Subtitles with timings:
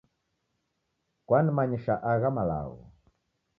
[1.27, 2.83] Kwanimanyisha agha malagho